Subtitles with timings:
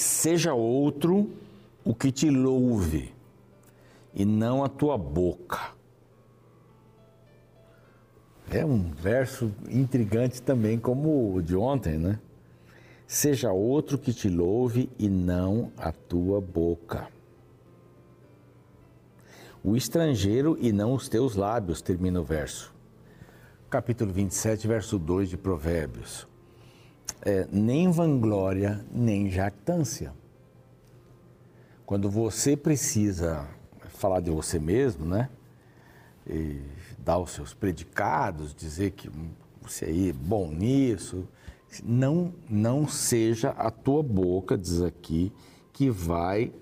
[0.00, 1.30] Seja outro
[1.84, 3.14] o que te louve,
[4.14, 5.72] e não a tua boca.
[8.50, 12.18] É um verso intrigante também, como o de ontem, né?
[13.06, 17.06] Seja outro que te louve e não a tua boca.
[19.62, 22.74] O estrangeiro e não os teus lábios, termina o verso.
[23.68, 26.29] Capítulo 27, verso 2 de Provérbios.
[27.22, 30.12] É, nem vanglória, nem jactância.
[31.84, 33.46] Quando você precisa
[33.88, 35.28] falar de você mesmo, né?
[36.26, 36.62] E
[36.98, 39.10] dar os seus predicados, dizer que
[39.60, 41.26] você é bom nisso,
[41.84, 45.32] não, não seja a tua boca, diz aqui,
[45.72, 46.52] que vai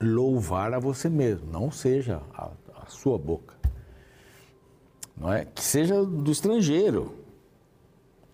[0.00, 2.50] louvar a você mesmo, não seja a,
[2.82, 3.54] a sua boca.
[5.16, 5.44] Não é?
[5.44, 7.14] Que seja do estrangeiro,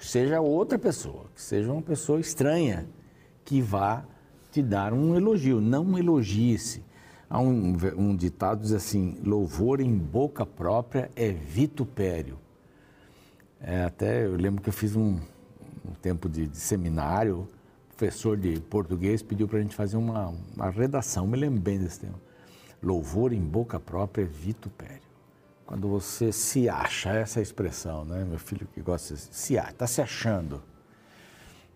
[0.06, 2.86] seja outra pessoa, que seja uma pessoa estranha
[3.44, 4.04] que vá
[4.50, 6.82] te dar um elogio, não elogie-se.
[7.28, 12.38] Há um, um ditado que diz assim: louvor em boca própria é vitupério.
[13.60, 15.18] É, até eu lembro que eu fiz um,
[15.84, 17.48] um tempo de, de seminário,
[17.96, 22.00] professor de português pediu para a gente fazer uma, uma redação, me lembro bem desse
[22.00, 22.20] tema.
[22.82, 25.11] Louvor em boca própria é vitupério.
[25.72, 28.26] Quando você se acha, essa é a expressão, né?
[28.26, 30.62] Meu filho que gosta de se acha, está se achando.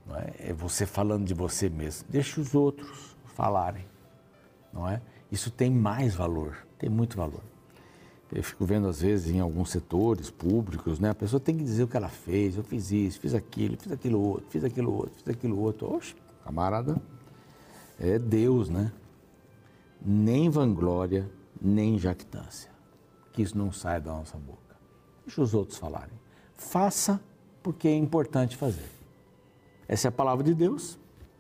[0.07, 0.35] Não é?
[0.39, 2.07] é você falando de você mesmo.
[2.07, 3.87] Deixa os outros falarem,
[4.71, 5.01] não é?
[5.33, 7.41] Isso tem mais valor, tem muito valor.
[8.31, 11.09] Eu fico vendo às vezes em alguns setores públicos, né?
[11.09, 13.91] A pessoa tem que dizer o que ela fez, eu fiz isso, fiz aquilo, fiz
[13.91, 15.95] aquilo outro, fiz aquilo outro, fiz aquilo outro.
[15.95, 17.01] Oxe, camarada,
[17.99, 18.93] é Deus, né?
[20.05, 22.76] Nem vanglória, nem jactância.
[23.37, 24.77] Que isso não saia da nossa boca.
[25.25, 26.19] Deixa os outros falarem.
[26.57, 27.21] Faça
[27.63, 28.89] porque é importante fazer.
[29.87, 30.99] Essa é a palavra de Deus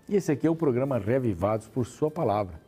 [0.08, 2.60] e esse aqui é o programa Revivados por Sua Palavra.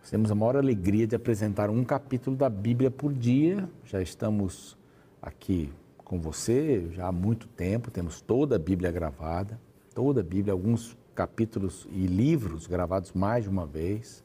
[0.00, 3.68] Nós temos a maior alegria de apresentar um capítulo da Bíblia por dia.
[3.84, 4.76] Já estamos
[5.22, 9.60] aqui com você já há muito tempo, temos toda a Bíblia gravada,
[9.94, 14.24] toda a Bíblia, alguns capítulos e livros gravados mais de uma vez.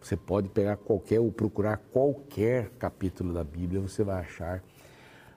[0.00, 4.62] Você pode pegar qualquer ou procurar qualquer capítulo da Bíblia, você vai achar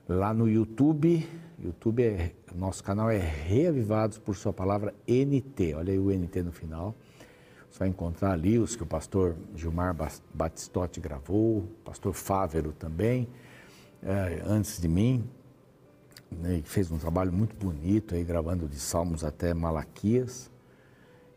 [0.07, 1.27] lá no YouTube.
[1.59, 5.73] YouTube é nosso canal é Reavivados por sua palavra NT.
[5.75, 6.95] Olha aí o NT no final.
[7.69, 9.95] Você vai encontrar ali os que o pastor Gilmar
[10.33, 13.27] Batistotti gravou, o pastor Fávero também,
[14.03, 15.27] é, antes de mim,
[16.31, 20.51] né, fez um trabalho muito bonito aí, gravando de Salmos até Malaquias.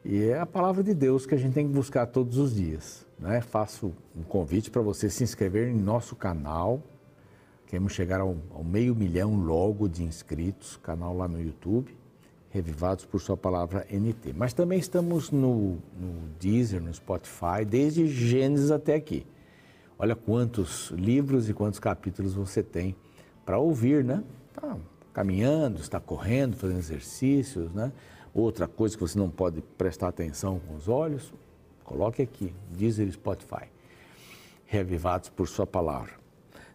[0.04, 3.05] E é a palavra de Deus que a gente tem que buscar todos os dias.
[3.18, 3.40] Né?
[3.40, 6.82] Faço um convite para você se inscrever em nosso canal.
[7.66, 11.96] Queremos chegar ao, ao meio milhão logo de inscritos, canal lá no YouTube
[12.56, 14.32] revivados por sua palavra NT.
[14.34, 19.26] Mas também estamos no, no Deezer, no Spotify, desde Gênesis até aqui.
[19.98, 22.96] Olha quantos livros e quantos capítulos você tem
[23.44, 24.22] para ouvir, né?
[24.54, 24.76] Tá
[25.12, 27.92] caminhando, está correndo, fazendo exercícios, né?
[28.34, 31.32] Outra coisa que você não pode prestar atenção com os olhos,
[31.86, 33.64] coloque aqui, Deezer Spotify.
[34.66, 36.14] Revivados por sua palavra.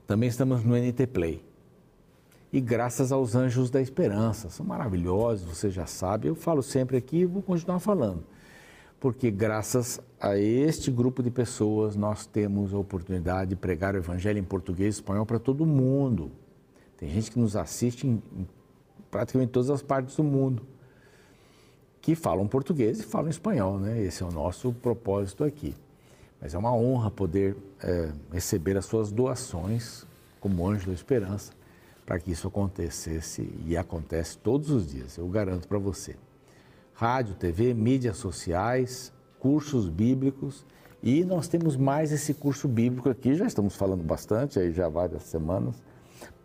[0.07, 1.43] Também estamos no NT Play
[2.53, 4.49] e graças aos anjos da esperança.
[4.49, 6.27] São maravilhosos, você já sabe.
[6.27, 8.23] Eu falo sempre aqui e vou continuar falando.
[8.99, 14.39] Porque graças a este grupo de pessoas nós temos a oportunidade de pregar o evangelho
[14.39, 16.31] em português e espanhol para todo mundo.
[16.97, 18.21] Tem gente que nos assiste em
[19.09, 20.63] praticamente todas as partes do mundo
[22.01, 24.01] que falam português e falam espanhol, né?
[24.01, 25.75] Esse é o nosso propósito aqui.
[26.41, 30.05] Mas é uma honra poder é, receber as suas doações
[30.39, 31.53] como anjo da esperança
[32.05, 36.15] para que isso acontecesse e acontece todos os dias, eu garanto para você.
[36.93, 40.65] Rádio, TV, mídias sociais, cursos bíblicos
[41.01, 45.23] e nós temos mais esse curso bíblico aqui, já estamos falando bastante, aí já várias
[45.23, 45.81] semanas.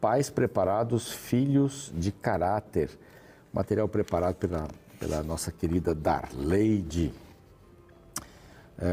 [0.00, 2.90] Pais preparados, filhos de caráter.
[3.52, 7.12] Material preparado pela, pela nossa querida Darleide.
[8.78, 8.92] É,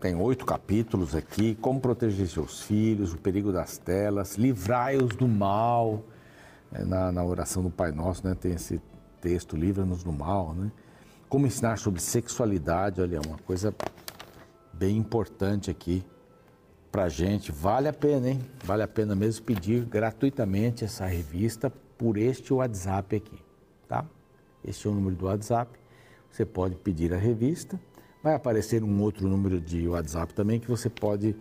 [0.00, 6.04] tem oito capítulos aqui: como proteger seus filhos, o perigo das telas, livrai-os do mal,
[6.72, 8.80] é, na, na oração do Pai Nosso, né, tem esse
[9.20, 10.70] texto, livra-nos do mal, né?
[11.28, 13.74] Como ensinar sobre sexualidade, olha, uma coisa
[14.72, 16.04] bem importante aqui
[16.92, 17.50] para gente.
[17.50, 18.40] Vale a pena, hein?
[18.62, 23.38] Vale a pena mesmo pedir gratuitamente essa revista por este WhatsApp aqui,
[23.88, 24.04] tá?
[24.66, 25.78] Este é o número do WhatsApp.
[26.30, 27.78] Você pode pedir a revista.
[28.22, 31.36] Vai aparecer um outro número de WhatsApp também que você pode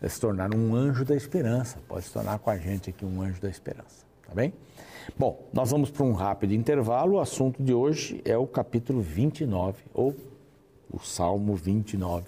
[0.00, 1.78] eh, se tornar um anjo da esperança.
[1.88, 4.52] Pode se tornar com a gente aqui um anjo da esperança, tá bem?
[5.18, 7.14] Bom, nós vamos para um rápido intervalo.
[7.14, 10.14] O assunto de hoje é o capítulo 29, ou
[10.92, 12.26] o Salmo 29,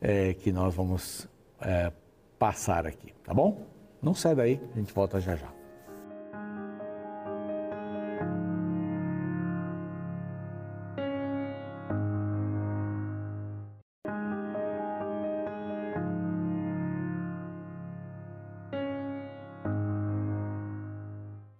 [0.00, 1.26] é, que nós vamos
[1.60, 1.92] é,
[2.38, 3.66] passar aqui, tá bom?
[4.00, 5.61] Não sai daí, a gente volta já já.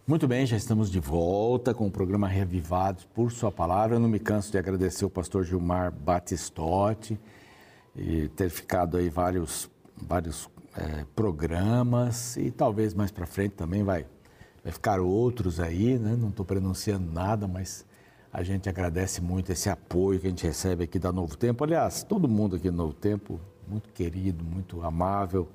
[0.04, 3.94] Muito bem, já estamos de volta com o programa Reavivados por Sua Palavra.
[3.94, 7.16] Eu não me canso de agradecer o pastor Gilmar Batistotti
[7.94, 14.04] e ter ficado aí vários, vários é, programas e talvez mais para frente também vai,
[14.64, 16.16] vai ficar outros aí, né?
[16.18, 17.86] Não estou pronunciando nada, mas
[18.32, 21.62] a gente agradece muito esse apoio que a gente recebe aqui da Novo Tempo.
[21.62, 25.48] Aliás, todo mundo aqui do Novo Tempo, muito querido, muito amável.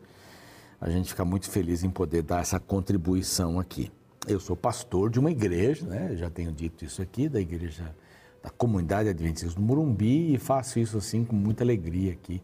[0.79, 3.91] A gente fica muito feliz em poder dar essa contribuição aqui.
[4.27, 6.15] Eu sou pastor de uma igreja, né?
[6.15, 7.95] já tenho dito isso aqui, da igreja
[8.43, 12.41] da comunidade adventista do Morumbi e faço isso assim com muita alegria aqui,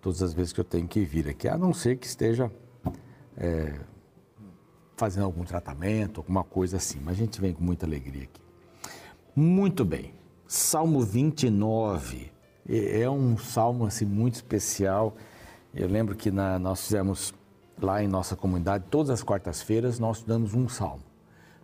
[0.00, 2.50] todas as vezes que eu tenho que vir aqui, a não ser que esteja
[3.36, 3.74] é,
[4.96, 8.40] fazendo algum tratamento, alguma coisa assim, mas a gente vem com muita alegria aqui.
[9.34, 10.14] Muito bem,
[10.46, 12.32] Salmo 29
[12.68, 15.16] é um salmo assim muito especial.
[15.74, 17.34] Eu lembro que na, nós fizemos
[17.80, 21.07] lá em nossa comunidade, todas as quartas-feiras nós estudamos um salmo.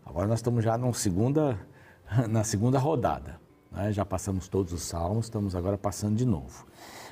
[0.04, 1.58] Agora nós estamos já segunda,
[2.28, 3.40] na segunda rodada.
[3.72, 3.92] Né?
[3.92, 6.66] Já passamos todos os salmos, estamos agora passando de novo.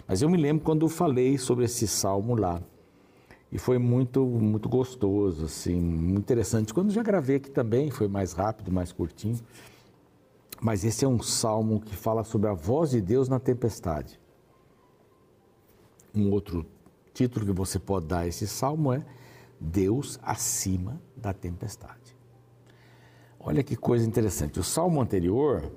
[0.07, 2.61] Mas eu me lembro quando falei sobre esse salmo lá.
[3.51, 6.73] E foi muito, muito gostoso, assim, muito interessante.
[6.73, 9.39] Quando já gravei aqui também, foi mais rápido, mais curtinho.
[10.61, 14.19] Mas esse é um salmo que fala sobre a voz de Deus na tempestade.
[16.15, 16.65] Um outro
[17.13, 19.05] título que você pode dar a esse salmo é
[19.61, 22.12] Deus acima da tempestade.
[23.45, 24.61] Olha que coisa interessante.
[24.61, 25.69] O salmo anterior,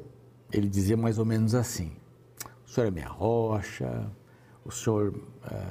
[0.53, 1.91] ele dizia mais ou menos assim:
[2.63, 4.05] O Senhor é minha rocha,
[4.63, 5.15] o Senhor
[5.49, 5.63] é,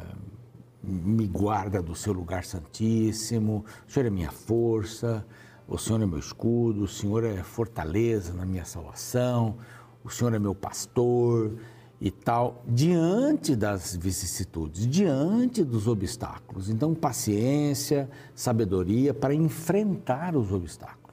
[0.82, 5.24] me guarda do seu lugar santíssimo, o Senhor é minha força,
[5.68, 9.56] o Senhor é meu escudo, o Senhor é fortaleza na minha salvação,
[10.02, 11.56] o Senhor é meu pastor
[12.00, 16.68] e tal, diante das vicissitudes, diante dos obstáculos.
[16.68, 21.03] Então, paciência, sabedoria para enfrentar os obstáculos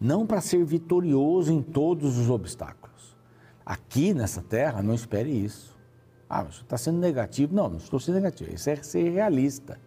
[0.00, 3.16] não para ser vitorioso em todos os obstáculos.
[3.64, 5.76] Aqui nessa terra, não espere isso.
[6.28, 7.54] Ah, mas está sendo negativo.
[7.54, 8.54] Não, não estou sendo negativo.
[8.54, 9.78] Isso é ser realista.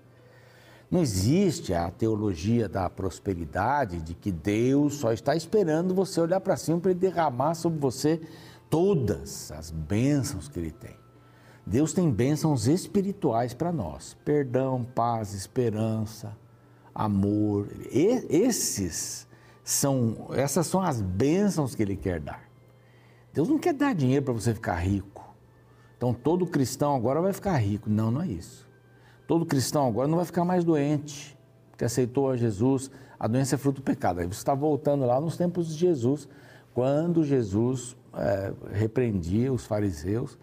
[0.89, 6.57] Não existe a teologia da prosperidade de que Deus só está esperando você olhar para
[6.57, 8.21] cima para ele derramar sobre você
[8.69, 10.95] todas as bênçãos que ele tem.
[11.65, 16.35] Deus tem bênçãos espirituais para nós: perdão, paz, esperança,
[16.93, 17.69] amor.
[17.91, 19.27] E esses
[19.71, 22.43] são, essas são as bênçãos que Ele quer dar.
[23.33, 25.23] Deus não quer dar dinheiro para você ficar rico.
[25.97, 27.89] Então todo cristão agora vai ficar rico.
[27.89, 28.67] Não, não é isso.
[29.27, 31.37] Todo cristão agora não vai ficar mais doente,
[31.69, 32.91] porque aceitou a Jesus.
[33.17, 34.19] A doença é fruto do pecado.
[34.19, 36.27] Aí você está voltando lá nos tempos de Jesus,
[36.73, 40.37] quando Jesus é, repreendia os fariseus,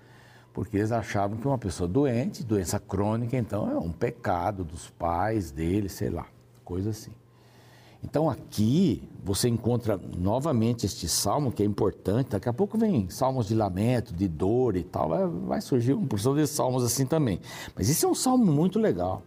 [0.55, 5.51] porque eles achavam que uma pessoa doente, doença crônica, então é um pecado dos pais
[5.51, 6.27] dele, sei lá,
[6.65, 7.13] coisa assim.
[8.03, 12.31] Então aqui você encontra novamente este salmo que é importante.
[12.31, 15.09] Daqui a pouco vem salmos de lamento, de dor e tal.
[15.09, 17.41] Vai, vai surgir uma porção de salmos assim também.
[17.75, 19.23] Mas esse é um salmo muito legal.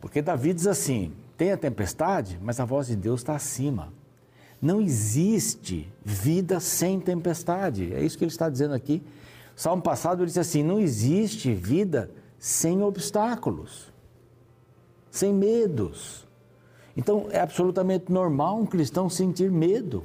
[0.00, 3.92] Porque Davi diz assim: tem a tempestade, mas a voz de Deus está acima.
[4.60, 7.94] Não existe vida sem tempestade.
[7.94, 9.02] É isso que ele está dizendo aqui.
[9.54, 13.92] Salmo passado ele disse assim: não existe vida sem obstáculos,
[15.10, 16.28] sem medos
[16.96, 20.04] então é absolutamente normal um cristão sentir medo.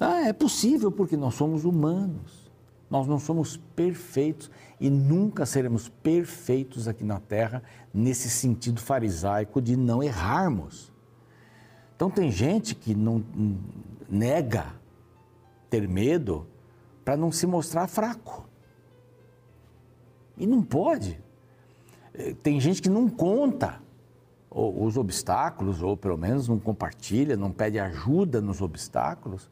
[0.00, 2.48] Ah, é possível porque nós somos humanos.
[2.90, 4.50] Nós não somos perfeitos
[4.80, 7.62] e nunca seremos perfeitos aqui na terra
[7.92, 10.92] nesse sentido farisaico de não errarmos.
[11.94, 13.22] Então tem gente que não
[14.08, 14.72] nega
[15.68, 16.46] ter medo
[17.04, 18.48] para não se mostrar fraco.
[20.36, 21.20] E não pode.
[22.14, 23.82] Eh, tem gente que não conta
[24.50, 29.50] os obstáculos, ou pelo menos não compartilha, não pede ajuda nos obstáculos,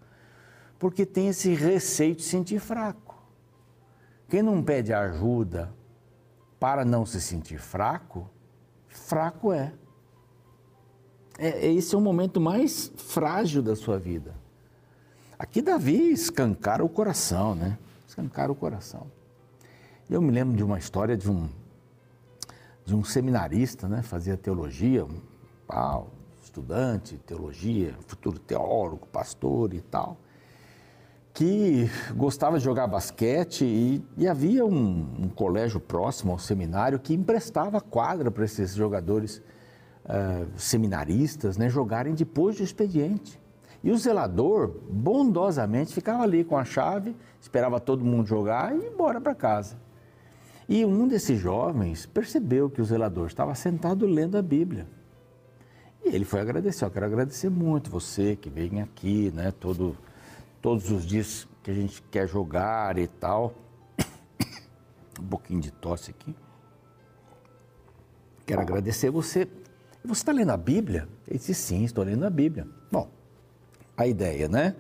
[0.78, 3.14] porque tem esse receio de se sentir fraco.
[4.28, 5.72] Quem não pede ajuda
[6.58, 8.28] para não se sentir fraco,
[8.88, 9.72] fraco é.
[11.38, 11.66] é.
[11.72, 14.34] Esse é o momento mais frágil da sua vida.
[15.38, 17.78] Aqui Davi escancara o coração, né?
[18.08, 19.06] Escancara o coração.
[20.08, 21.48] Eu me lembro de uma história de um
[22.94, 24.02] um seminarista, né?
[24.02, 25.20] fazia teologia, um
[26.42, 30.16] estudante, teologia, futuro teólogo, pastor e tal,
[31.34, 37.12] que gostava de jogar basquete e, e havia um, um, colégio próximo ao seminário que
[37.12, 39.42] emprestava quadra para esses jogadores
[40.04, 43.38] uh, seminaristas né, jogarem depois do expediente.
[43.84, 48.86] E o zelador, bondosamente, ficava ali com a chave, esperava todo mundo jogar e ir
[48.86, 49.76] embora para casa.
[50.68, 54.86] E um desses jovens percebeu que o zelador estava sentado lendo a Bíblia.
[56.04, 56.84] E ele foi agradecer.
[56.84, 59.96] Eu quero agradecer muito você que vem aqui, né, todo,
[60.60, 63.54] todos os dias que a gente quer jogar e tal.
[65.18, 66.36] Um pouquinho de tosse aqui.
[68.44, 69.48] Quero agradecer você.
[70.04, 71.08] Você está lendo a Bíblia?
[71.26, 72.68] Ele disse, sim, estou lendo a Bíblia.
[72.92, 73.10] Bom,
[73.96, 74.76] a ideia, né?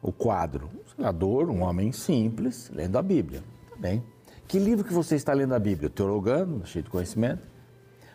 [0.00, 0.70] O quadro.
[0.72, 3.42] Um zelador, um homem simples, lendo a Bíblia.
[3.70, 4.04] Tá bem.
[4.50, 5.88] Que livro que você está lendo a Bíblia?
[5.88, 7.46] Teologando, cheio de conhecimento.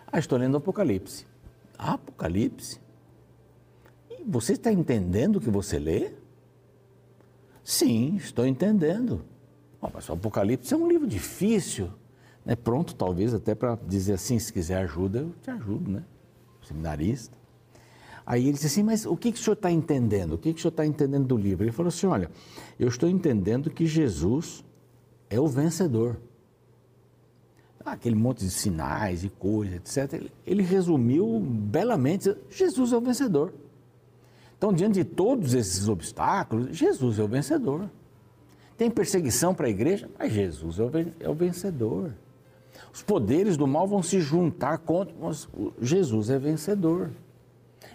[0.05, 1.25] Ah, estou lendo Apocalipse.
[1.77, 2.77] Apocalipse?
[4.09, 6.11] E você está entendendo o que você lê?
[7.63, 9.23] Sim, estou entendendo.
[9.79, 11.89] Oh, mas o Apocalipse é um livro difícil.
[12.43, 12.53] Né?
[12.53, 16.03] Pronto, talvez até para dizer assim, se quiser ajuda, eu te ajudo, né?
[16.67, 17.37] Seminarista.
[18.25, 20.33] Aí ele disse assim, mas o que, que o senhor está entendendo?
[20.33, 21.63] O que, que o senhor está entendendo do livro?
[21.63, 22.29] Ele falou assim, olha,
[22.77, 24.65] eu estou entendendo que Jesus
[25.29, 26.17] é o vencedor.
[27.85, 30.27] Ah, aquele monte de sinais e coisas, etc.
[30.45, 33.53] Ele resumiu belamente: Jesus é o vencedor.
[34.57, 37.89] Então, diante de todos esses obstáculos, Jesus é o vencedor.
[38.75, 40.77] Tem perseguição para a igreja, mas Jesus
[41.19, 42.13] é o vencedor.
[42.91, 45.47] Os poderes do mal vão se juntar contra, mas
[45.79, 47.11] Jesus é vencedor.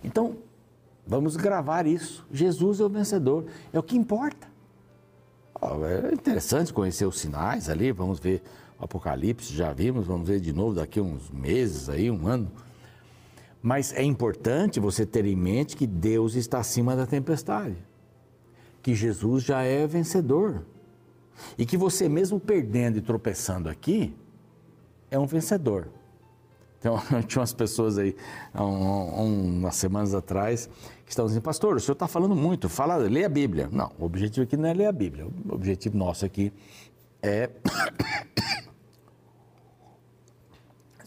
[0.05, 0.37] Então,
[1.07, 2.25] vamos gravar isso.
[2.31, 3.47] Jesus é o vencedor.
[3.73, 4.49] É o que importa.
[5.61, 8.43] É interessante conhecer os sinais ali, vamos ver
[8.81, 12.51] Apocalipse, já vimos, vamos ver de novo daqui a uns meses, aí, um ano.
[13.63, 17.77] Mas é importante você ter em mente que Deus está acima da tempestade,
[18.83, 20.65] que Jesus já é vencedor
[21.59, 24.15] e que você mesmo perdendo e tropeçando aqui
[25.11, 25.89] é um vencedor.
[26.79, 28.17] Então, tinha umas pessoas aí,
[28.55, 30.71] um, umas semanas atrás,
[31.05, 33.69] que estavam dizendo, pastor, o senhor está falando muito, fala, lê a Bíblia.
[33.71, 36.51] Não, o objetivo aqui não é ler a Bíblia, o objetivo nosso aqui
[37.23, 37.51] é...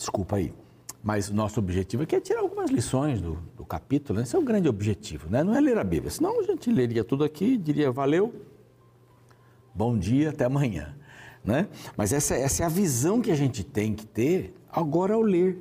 [0.04, 0.54] Desculpa aí,
[1.02, 4.24] mas nosso objetivo aqui é tirar algumas lições do, do capítulo, né?
[4.24, 5.46] esse é o grande objetivo, né?
[5.46, 8.36] não é ler a Bíblia, senão a gente leria tudo aqui, diria, valeu,
[9.74, 10.94] bom dia, até amanhã.
[11.42, 11.70] Né?
[11.96, 15.58] Mas essa, essa é a visão que a gente tem que ter agora ao ler.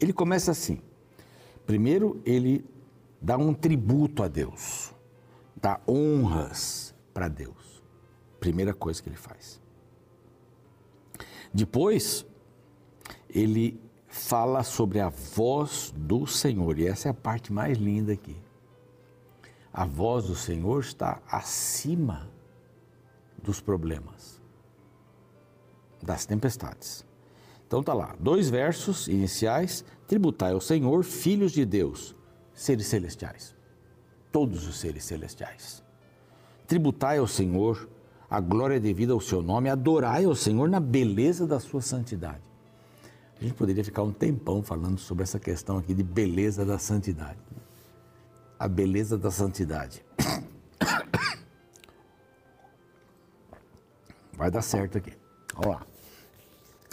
[0.00, 0.80] Ele começa assim.
[1.66, 2.64] Primeiro, ele
[3.20, 4.94] dá um tributo a Deus,
[5.54, 7.82] dá honras para Deus.
[8.40, 9.60] Primeira coisa que ele faz.
[11.52, 12.24] Depois,
[13.28, 18.36] ele fala sobre a voz do Senhor, e essa é a parte mais linda aqui.
[19.72, 22.28] A voz do Senhor está acima
[23.42, 24.40] dos problemas,
[26.02, 27.06] das tempestades.
[27.66, 32.16] Então tá lá, dois versos iniciais: tributai ao Senhor, filhos de Deus,
[32.54, 33.54] seres celestiais.
[34.32, 35.82] Todos os seres celestiais.
[36.66, 37.88] Tributai ao Senhor,
[38.28, 42.42] a glória devida ao seu nome, adorai ao Senhor na beleza da sua santidade.
[43.38, 47.38] A gente poderia ficar um tempão falando sobre essa questão aqui de beleza da santidade.
[48.58, 50.04] A beleza da santidade.
[54.36, 55.12] Vai dar certo aqui.
[55.54, 55.86] Vamos lá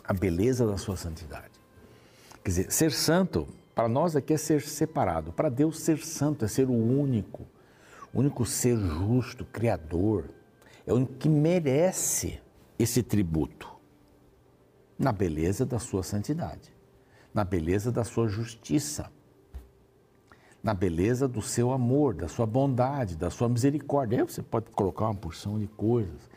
[0.07, 1.51] a beleza da sua santidade.
[2.43, 5.31] Quer dizer, ser santo, para nós aqui é ser separado.
[5.31, 7.43] Para Deus, ser santo é ser o único,
[8.13, 10.25] o único ser justo, criador.
[10.85, 12.39] É o único que merece
[12.77, 13.74] esse tributo.
[14.97, 16.73] Na beleza da sua santidade,
[17.33, 19.11] na beleza da sua justiça,
[20.63, 24.19] na beleza do seu amor, da sua bondade, da sua misericórdia.
[24.19, 26.29] Aí você pode colocar uma porção de coisas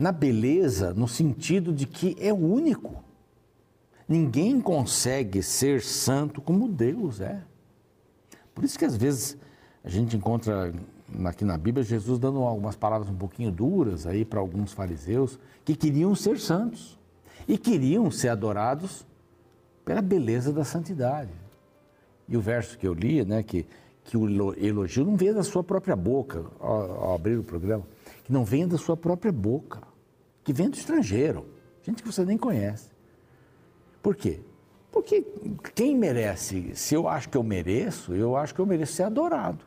[0.00, 3.04] na beleza, no sentido de que é único.
[4.08, 7.42] Ninguém consegue ser santo como Deus é.
[8.54, 9.36] Por isso que às vezes
[9.84, 10.72] a gente encontra
[11.26, 15.76] aqui na Bíblia Jesus dando algumas palavras um pouquinho duras aí para alguns fariseus que
[15.76, 16.98] queriam ser santos
[17.50, 19.04] e queriam ser adorados
[19.84, 21.32] pela beleza da santidade.
[22.28, 23.66] E o verso que eu li, né, que,
[24.04, 27.82] que o elogio não vem da sua própria boca, ao, ao abrir o programa,
[28.22, 29.80] que não vem da sua própria boca
[30.44, 31.44] que vem do estrangeiro,
[31.82, 32.88] gente que você nem conhece.
[34.00, 34.38] Por quê?
[34.92, 35.26] Porque
[35.74, 39.64] quem merece, se eu acho que eu mereço, eu acho que eu mereço ser adorado.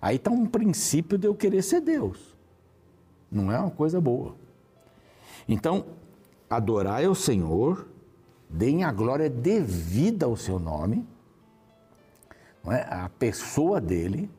[0.00, 2.36] Aí está um princípio de eu querer ser Deus.
[3.28, 4.36] Não é uma coisa boa.
[5.48, 5.84] Então,
[6.48, 7.86] adorai ao Senhor,
[8.48, 11.06] deem a glória devida ao seu nome,
[12.62, 12.82] não é?
[12.88, 14.30] a pessoa dele,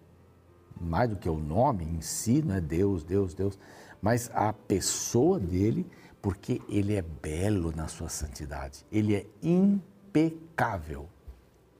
[0.79, 3.57] mais do que o nome em si, não é Deus, Deus, Deus,
[4.01, 5.85] mas a pessoa dele,
[6.21, 11.07] porque ele é belo na sua santidade, ele é impecável.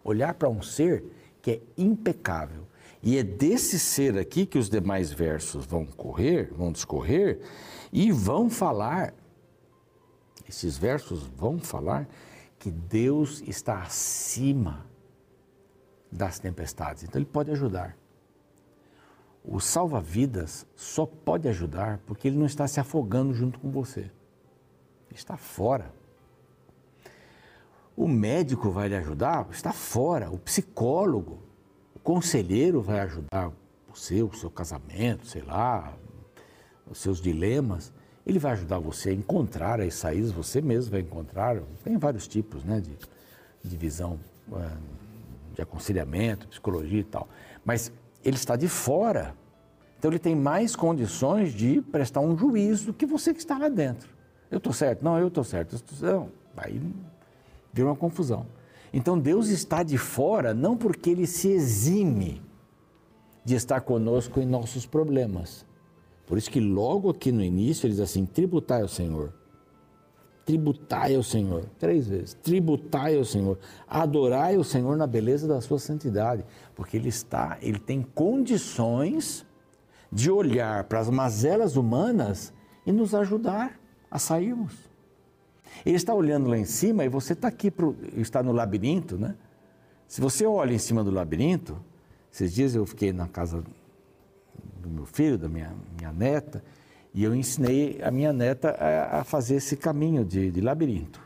[0.03, 1.03] Olhar para um ser
[1.41, 2.67] que é impecável.
[3.03, 7.39] E é desse ser aqui que os demais versos vão correr, vão discorrer
[7.91, 9.13] e vão falar.
[10.48, 12.08] Esses versos vão falar
[12.58, 14.86] que Deus está acima
[16.12, 17.04] das tempestades.
[17.04, 17.98] Então ele pode ajudar.
[19.44, 24.01] O salva-vidas só pode ajudar porque ele não está se afogando junto com você.
[25.10, 25.94] Ele está fora.
[27.96, 29.48] O médico vai lhe ajudar?
[29.50, 30.30] Está fora.
[30.30, 31.42] O psicólogo,
[31.96, 33.51] o conselheiro vai ajudar
[33.88, 35.98] você, o seu casamento, sei lá,
[36.89, 37.92] os seus dilemas.
[38.27, 41.62] Ele vai ajudar você a encontrar as saídas, você mesmo vai encontrar.
[41.81, 42.91] Tem vários tipos né, de,
[43.63, 44.19] de visão,
[44.51, 44.77] eh,
[45.55, 47.29] de aconselhamento, psicologia e tal.
[47.63, 47.89] Mas
[48.25, 49.34] ele está de fora.
[49.98, 53.69] Então ele tem mais condições de prestar um juízo do que você que está lá
[53.69, 54.10] dentro.
[54.51, 55.05] Eu estou certo?
[55.05, 55.81] Não, eu estou certo.
[56.01, 56.81] Não, aí
[57.72, 58.46] vira uma confusão.
[58.91, 62.41] Então Deus está de fora não porque ele se exime
[63.46, 65.65] de estar conosco em nossos problemas.
[66.27, 69.34] Por isso que logo aqui no início ele diz assim: tributai ao Senhor.
[70.46, 72.34] Tributai ao Senhor, três vezes.
[72.36, 73.57] Tributai ao Senhor.
[73.88, 79.46] Adorai o Senhor na beleza da sua santidade, porque ele está, ele tem condições
[80.12, 82.53] de olhar para as mazelas humanas
[82.86, 83.79] e nos ajudar
[84.10, 84.74] a sairmos.
[85.86, 89.36] Ele está olhando lá em cima e você está aqui, pro, está no labirinto, né?
[90.07, 91.77] Se você olha em cima do labirinto,
[92.31, 93.63] esses dias eu fiquei na casa
[94.88, 96.63] do meu filho, da minha, minha neta,
[97.13, 101.20] e eu ensinei a minha neta a, a fazer esse caminho de, de, labirinto.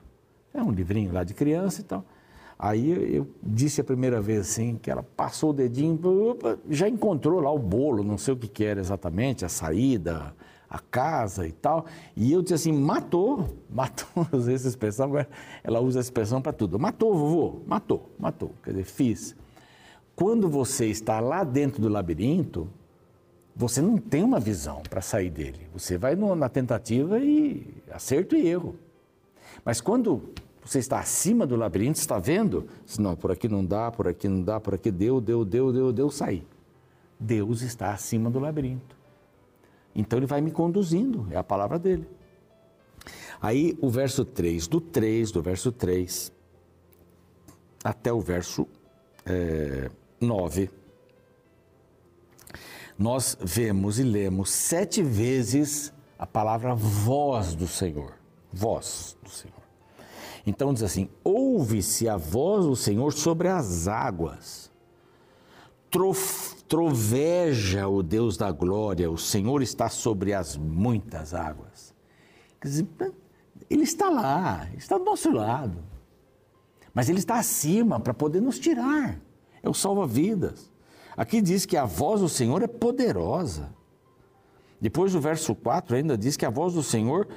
[0.54, 2.06] É um livrinho lá de criança e tal.
[2.58, 6.00] Aí eu disse a primeira vez assim, que ela passou o dedinho,
[6.70, 10.36] já encontrou lá o bolo, não sei o que, que era exatamente, a saída,
[10.70, 11.86] a casa e tal.
[12.16, 15.28] E eu disse assim, matou, matou, usei essa expressão, agora
[15.64, 16.80] ela usa a expressão para tudo.
[16.80, 18.54] Matou, vovô, matou, matou.
[18.64, 19.36] Quer dizer, fiz.
[20.16, 22.70] Quando você está lá dentro do labirinto,
[23.56, 25.68] você não tem uma visão para sair dele.
[25.74, 28.76] Você vai no, na tentativa e acerto e erro.
[29.64, 30.32] Mas quando
[30.64, 32.68] você está acima do labirinto, está vendo?
[32.98, 35.92] Não, por aqui não dá, por aqui não dá, por aqui deu, deu, deu, deu,
[35.92, 36.46] deu, sair.
[37.20, 38.96] Deus está acima do labirinto.
[39.94, 42.08] Então ele vai me conduzindo, é a palavra dele.
[43.42, 46.32] Aí o verso 3, do 3, do verso 3
[47.84, 48.68] até o verso
[49.26, 50.70] é, 9
[52.98, 58.14] nós vemos e lemos sete vezes a palavra voz do Senhor.
[58.52, 59.62] Voz do Senhor.
[60.46, 64.72] Então diz assim: ouve-se a voz do Senhor sobre as águas.
[66.68, 71.94] troveja o Deus da glória, o Senhor está sobre as muitas águas.
[72.60, 72.88] Quer dizer,
[73.70, 75.78] ele está lá, está do nosso lado.
[76.94, 79.20] Mas ele está acima para poder nos tirar.
[79.64, 80.72] É o salva-vidas.
[81.16, 83.74] Aqui diz que a voz do Senhor é poderosa.
[84.80, 87.28] Depois do verso 4 ainda diz que a voz do Senhor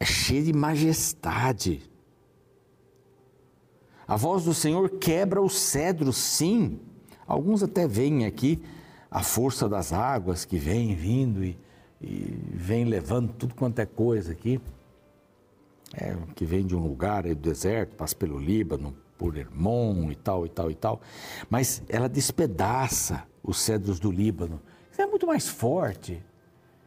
[0.00, 1.82] é cheia de majestade.
[4.06, 6.80] A voz do Senhor quebra os cedros, sim.
[7.26, 8.60] Alguns até veem aqui
[9.10, 11.56] a força das águas que vem vindo e,
[12.00, 14.60] e vem levando tudo quanto é coisa aqui.
[15.94, 20.14] É, que vem de um lugar aí do deserto, passa pelo Líbano, por Hermon e
[20.14, 21.00] tal, e tal, e tal.
[21.48, 24.60] Mas ela despedaça os cedros do Líbano.
[24.98, 26.22] Ela é muito mais forte,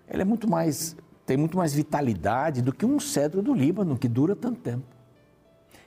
[0.08, 0.96] ela é muito mais,
[1.26, 4.86] tem muito mais vitalidade do que um cedro do Líbano, que dura tanto tempo.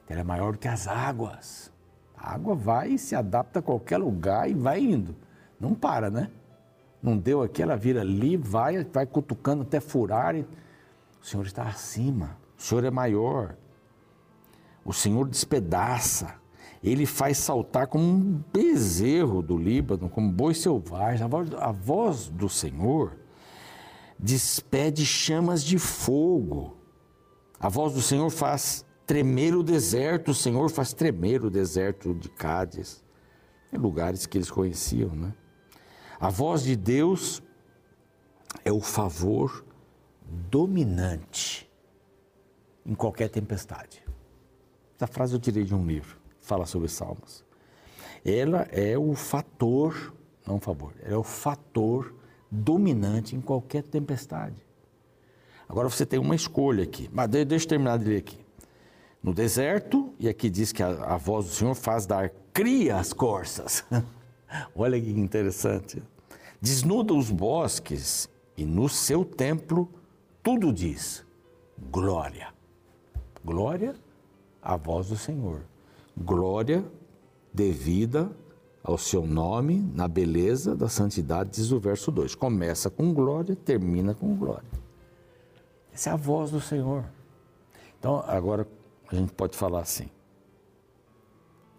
[0.09, 1.73] Ela é maior do que as águas.
[2.17, 5.15] A água vai e se adapta a qualquer lugar e vai indo.
[5.59, 6.33] Não para, né?
[7.01, 10.35] Não deu aqui, ela vira ali, vai, vai cutucando até furar.
[10.35, 10.41] E...
[11.23, 12.37] O Senhor está acima.
[12.59, 13.55] O Senhor é maior.
[14.85, 16.40] O Senhor despedaça.
[16.83, 21.25] Ele faz saltar como um bezerro do Líbano, como boi selvagem.
[21.25, 23.19] A voz, a voz do Senhor
[24.19, 26.77] despede chamas de fogo.
[27.59, 32.29] A voz do Senhor faz tremer o deserto, o Senhor faz tremer o deserto de
[32.29, 33.05] Cádiz,
[33.73, 35.35] em lugares que eles conheciam, né?
[36.19, 37.43] A voz de Deus
[38.65, 39.65] é o favor
[40.51, 41.71] dominante
[42.85, 44.03] em qualquer tempestade.
[44.97, 46.19] Essa frase eu tirei de um livro,
[46.51, 47.45] fala sobre salmos.
[48.25, 50.13] Ela é o fator,
[50.45, 52.13] não um favor, ela é o fator
[52.51, 54.57] dominante em qualquer tempestade.
[55.69, 58.39] Agora você tem uma escolha aqui, mas deixa eu terminar de ler aqui.
[59.23, 63.13] No deserto, e aqui diz que a, a voz do Senhor faz dar cria as
[63.13, 63.85] corças.
[64.75, 66.03] Olha que interessante.
[66.61, 69.89] Desnuda os bosques e no seu templo
[70.43, 71.25] tudo diz
[71.93, 72.49] glória.
[73.45, 73.95] Glória
[74.61, 75.70] à voz do Senhor.
[76.17, 76.85] Glória
[77.53, 78.31] devida
[78.83, 82.35] ao seu nome na beleza da santidade, diz o verso 2.
[82.35, 84.69] Começa com glória, termina com glória.
[85.93, 87.05] Essa é a voz do Senhor.
[87.99, 88.67] Então, agora
[89.11, 90.09] a gente pode falar assim: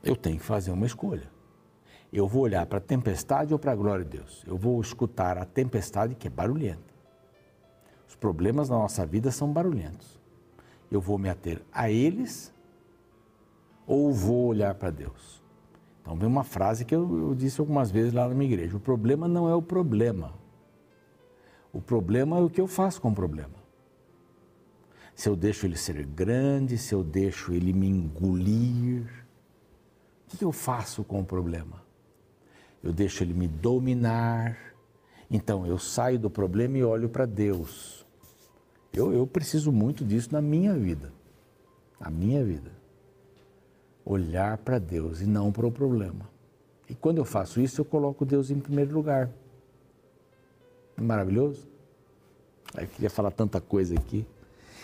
[0.04, 1.30] eu tenho que fazer uma escolha.
[2.12, 4.44] Eu vou olhar para a tempestade ou para a glória de Deus?
[4.46, 6.92] Eu vou escutar a tempestade que é barulhenta.
[8.08, 10.20] Os problemas da nossa vida são barulhentos.
[10.92, 12.54] Eu vou me ater a eles
[13.92, 15.44] ou vou olhar para Deus?
[16.02, 18.80] Então, vem uma frase que eu, eu disse algumas vezes lá na minha igreja: o
[18.80, 20.34] problema não é o problema.
[21.74, 23.62] O problema é o que eu faço com o problema.
[25.14, 29.26] Se eu deixo ele ser grande, se eu deixo ele me engolir,
[30.34, 31.84] o que eu faço com o problema?
[32.82, 34.58] Eu deixo ele me dominar.
[35.30, 38.06] Então eu saio do problema e olho para Deus.
[38.94, 41.14] Eu, eu preciso muito disso na minha vida.
[42.00, 42.81] Na minha vida.
[44.12, 46.30] Olhar para Deus e não para o problema.
[46.90, 49.30] E quando eu faço isso, eu coloco Deus em primeiro lugar.
[50.98, 51.66] Maravilhoso?
[52.78, 54.28] Eu queria falar tanta coisa aqui.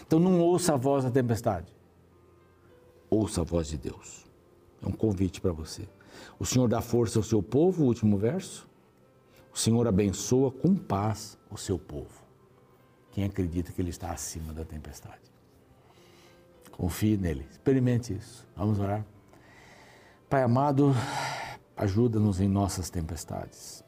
[0.05, 1.67] Então não ouça a voz da tempestade.
[3.09, 4.25] Ouça a voz de Deus.
[4.81, 5.89] É um convite para você.
[6.39, 8.65] O Senhor dá força ao seu povo, último verso.
[9.53, 12.23] O Senhor abençoa com paz o seu povo.
[13.11, 15.19] Quem acredita que Ele está acima da tempestade.
[16.71, 18.47] Confie nele, experimente isso.
[18.55, 19.05] Vamos orar.
[20.29, 20.93] Pai amado,
[21.77, 23.81] ajuda-nos em nossas tempestades.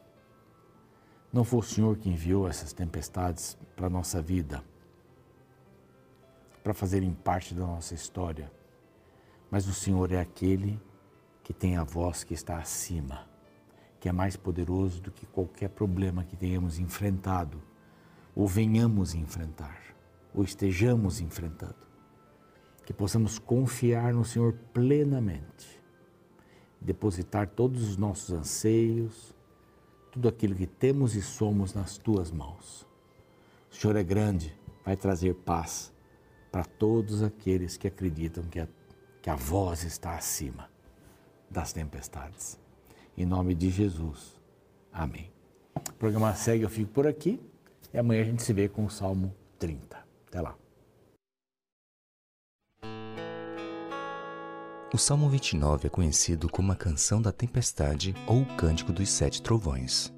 [1.30, 4.64] Não foi o Senhor que enviou essas tempestades para a nossa vida,
[6.62, 8.50] para fazerem parte da nossa história,
[9.50, 10.80] mas o Senhor é aquele
[11.44, 13.28] que tem a voz que está acima,
[14.00, 17.60] que é mais poderoso do que qualquer problema que tenhamos enfrentado,
[18.34, 19.78] ou venhamos enfrentar,
[20.32, 21.86] ou estejamos enfrentando.
[22.86, 25.79] Que possamos confiar no Senhor plenamente,
[26.80, 29.34] depositar todos os nossos anseios,
[30.10, 32.86] tudo aquilo que temos e somos nas tuas mãos.
[33.70, 35.92] O Senhor é grande, vai trazer paz
[36.50, 38.68] para todos aqueles que acreditam que a,
[39.22, 40.68] que a voz está acima
[41.48, 42.58] das tempestades.
[43.16, 44.40] Em nome de Jesus.
[44.92, 45.30] Amém.
[45.74, 47.40] O programa segue, eu fico por aqui
[47.92, 49.98] e amanhã a gente se vê com o Salmo 30.
[50.28, 50.59] Até lá.
[54.92, 59.40] O Salmo 29 é conhecido como a Canção da Tempestade ou o Cântico dos Sete
[59.40, 60.12] Trovões.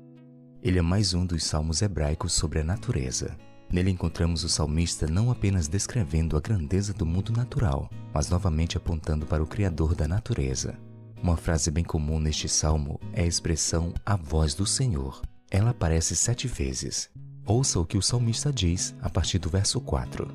[0.62, 3.36] Ele é mais um dos salmos hebraicos sobre a natureza.
[3.70, 9.26] Nele encontramos o salmista não apenas descrevendo a grandeza do mundo natural, mas novamente apontando
[9.26, 10.78] para o Criador da natureza.
[11.22, 15.20] Uma frase bem comum neste salmo é a expressão a voz do Senhor.
[15.50, 17.10] Ela aparece sete vezes.
[17.44, 20.32] Ouça o que o salmista diz a partir do verso 4.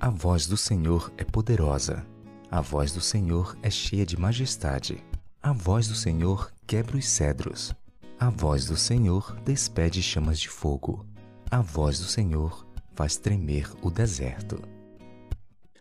[0.00, 2.04] A voz do Senhor é poderosa.
[2.50, 5.02] A voz do Senhor é cheia de majestade.
[5.42, 7.74] A voz do Senhor quebra os cedros.
[8.20, 11.04] A voz do Senhor despede chamas de fogo.
[11.50, 14.62] A voz do Senhor faz tremer o deserto.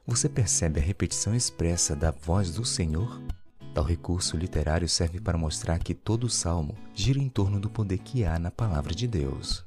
[0.08, 3.22] Você percebe a repetição expressa da voz do Senhor?
[3.74, 8.00] Tal recurso literário serve para mostrar que todo o salmo gira em torno do poder
[8.00, 9.64] que há na palavra de Deus.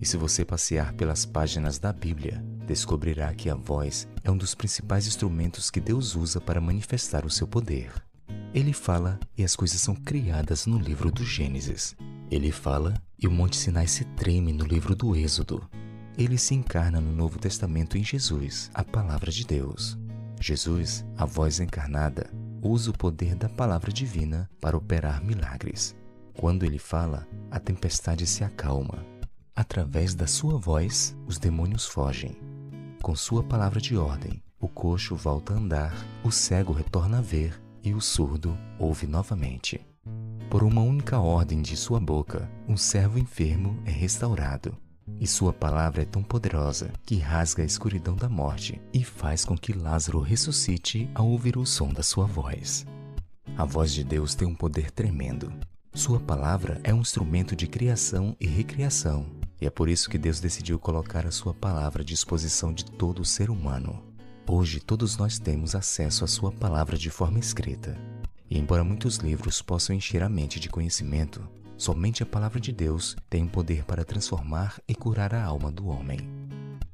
[0.00, 4.54] E se você passear pelas páginas da Bíblia, descobrirá que a voz é um dos
[4.54, 7.92] principais instrumentos que Deus usa para manifestar o seu poder.
[8.54, 11.96] Ele fala e as coisas são criadas no livro do Gênesis.
[12.30, 15.68] Ele fala e o Monte Sinai se treme no livro do Êxodo.
[16.18, 19.98] Ele se encarna no Novo Testamento em Jesus, a palavra de Deus.
[20.40, 25.96] Jesus, a voz encarnada, usa o poder da palavra divina para operar milagres.
[26.34, 29.04] Quando ele fala, a tempestade se acalma.
[29.54, 32.36] Através da sua voz, os demônios fogem.
[33.02, 37.60] Com sua palavra de ordem, o coxo volta a andar, o cego retorna a ver
[37.82, 39.80] e o surdo ouve novamente.
[40.48, 44.76] Por uma única ordem de sua boca, um servo enfermo é restaurado.
[45.18, 49.58] E sua palavra é tão poderosa que rasga a escuridão da morte e faz com
[49.58, 52.86] que Lázaro ressuscite ao ouvir o som da sua voz.
[53.58, 55.52] A voz de Deus tem um poder tremendo.
[55.92, 59.26] Sua palavra é um instrumento de criação e recriação,
[59.62, 63.22] e é por isso que Deus decidiu colocar a sua palavra à disposição de todo
[63.22, 64.02] o ser humano.
[64.46, 67.96] Hoje todos nós temos acesso à sua palavra de forma escrita.
[68.50, 71.40] E embora muitos livros possam encher a mente de conhecimento,
[71.82, 76.20] Somente a palavra de Deus tem poder para transformar e curar a alma do homem.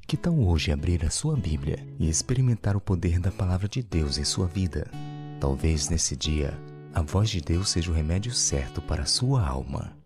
[0.06, 4.16] Que tal hoje abrir a sua Bíblia e experimentar o poder da palavra de Deus
[4.16, 4.90] em sua vida?
[5.38, 6.58] Talvez nesse dia,
[6.94, 9.97] a voz de Deus seja o remédio certo para a sua alma.